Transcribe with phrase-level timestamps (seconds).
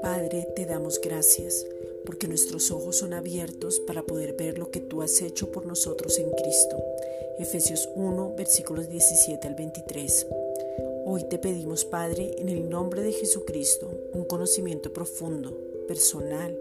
[0.00, 1.66] Padre, te damos gracias
[2.06, 6.18] porque nuestros ojos son abiertos para poder ver lo que tú has hecho por nosotros
[6.18, 6.82] en Cristo.
[7.38, 10.26] Efesios 1, versículos 17 al 23.
[11.04, 15.54] Hoy te pedimos, Padre, en el nombre de Jesucristo, un conocimiento profundo,
[15.86, 16.58] personal,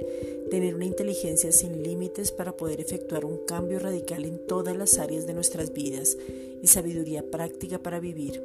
[0.52, 5.26] tener una inteligencia sin límites para poder efectuar un cambio radical en todas las áreas
[5.26, 6.18] de nuestras vidas
[6.62, 8.44] y sabiduría práctica para vivir.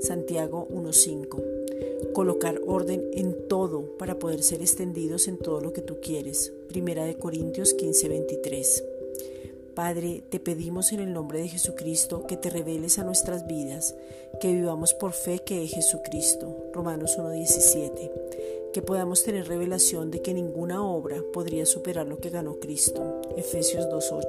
[0.00, 2.12] Santiago 1.5.
[2.12, 6.52] Colocar orden en todo para poder ser extendidos en todo lo que tú quieres.
[6.68, 8.93] Primera de Corintios 15.23.
[9.74, 13.96] Padre, te pedimos en el nombre de Jesucristo que te reveles a nuestras vidas,
[14.40, 16.70] que vivamos por fe que es Jesucristo.
[16.72, 18.72] Romanos 1.17.
[18.72, 23.20] Que podamos tener revelación de que ninguna obra podría superar lo que ganó Cristo.
[23.36, 24.24] Efesios 2.8.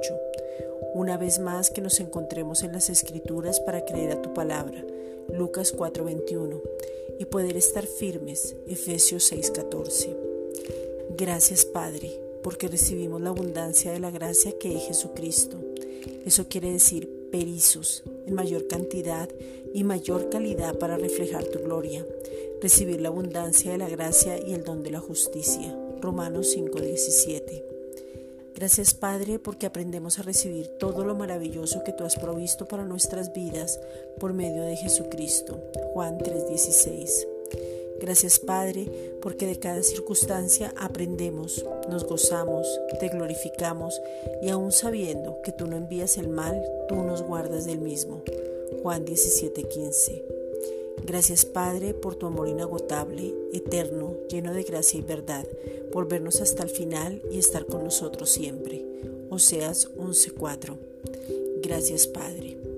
[0.94, 4.84] Una vez más que nos encontremos en las Escrituras para creer a tu palabra.
[5.28, 6.60] Lucas 4.21.
[7.18, 8.56] Y poder estar firmes.
[8.66, 10.16] Efesios 6.14.
[11.16, 15.56] Gracias Padre porque recibimos la abundancia de la gracia que es Jesucristo.
[16.24, 19.28] Eso quiere decir perizos en mayor cantidad
[19.74, 22.06] y mayor calidad para reflejar tu gloria.
[22.62, 25.76] Recibir la abundancia de la gracia y el don de la justicia.
[26.00, 27.64] Romanos 5:17.
[28.54, 33.32] Gracias Padre porque aprendemos a recibir todo lo maravilloso que tú has provisto para nuestras
[33.32, 33.80] vidas
[34.20, 35.60] por medio de Jesucristo.
[35.94, 37.35] Juan 3:16.
[38.00, 38.86] Gracias Padre,
[39.22, 42.66] porque de cada circunstancia aprendemos, nos gozamos,
[43.00, 44.00] te glorificamos
[44.42, 48.22] y aún sabiendo que tú no envías el mal, tú nos guardas del mismo.
[48.82, 50.24] Juan 17:15.
[51.06, 55.46] Gracias Padre por tu amor inagotable, eterno, lleno de gracia y verdad,
[55.92, 58.84] por vernos hasta el final y estar con nosotros siempre.
[59.30, 60.76] Oseas 11:4.
[61.62, 62.75] Gracias Padre.